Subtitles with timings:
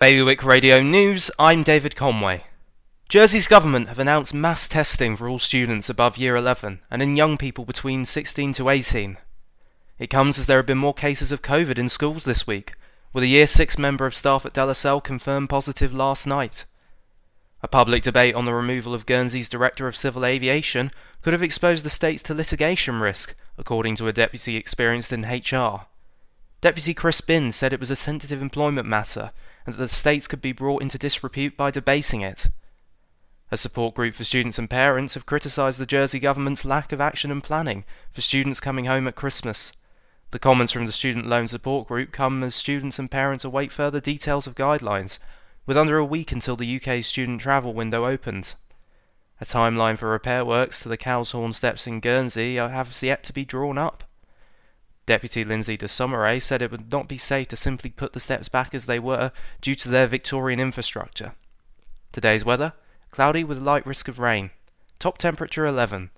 [0.00, 2.44] Bailiwick Radio News, I'm David Conway.
[3.10, 7.36] Jersey's government have announced mass testing for all students above year 11 and in young
[7.36, 9.18] people between 16 to 18.
[9.98, 12.72] It comes as there have been more cases of COVID in schools this week,
[13.12, 16.64] with a year 6 member of staff at De confirmed positive last night.
[17.62, 21.84] A public debate on the removal of Guernsey's Director of Civil Aviation could have exposed
[21.84, 25.89] the states to litigation risk, according to a deputy experienced in HR.
[26.60, 29.32] Deputy Chris Blin said it was a sensitive employment matter
[29.64, 32.48] and that the states could be brought into disrepute by debasing it.
[33.50, 37.30] A support group for students and parents have criticised the Jersey government's lack of action
[37.30, 39.72] and planning for students coming home at Christmas.
[40.32, 44.00] The comments from the Student Loan Support Group come as students and parents await further
[44.00, 45.18] details of guidelines,
[45.64, 48.54] with under a week until the UK's student travel window opens.
[49.40, 53.32] A timeline for repair works to the Cow's Horn steps in Guernsey have yet to
[53.32, 54.04] be drawn up.
[55.10, 58.48] Deputy Lindsay de Sausmarez said it would not be safe to simply put the steps
[58.48, 61.32] back as they were due to their Victorian infrastructure.
[62.12, 62.74] Today's weather
[63.10, 64.50] cloudy with light risk of rain.
[65.00, 66.10] Top temperature 11.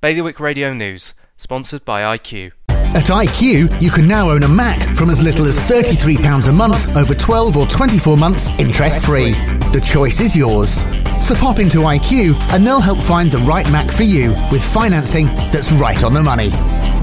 [0.00, 2.50] Bailiwick Radio News, sponsored by IQ.
[2.70, 6.96] At IQ, you can now own a Mac from as little as £33 a month
[6.96, 9.30] over 12 or 24 months interest free.
[9.70, 10.80] The choice is yours.
[11.24, 15.26] So pop into IQ and they'll help find the right Mac for you with financing
[15.52, 16.50] that's right on the money.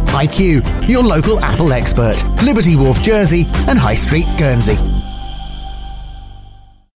[0.09, 4.96] IQ, your local Apple expert, Liberty Wharf, Jersey, and High Street, Guernsey.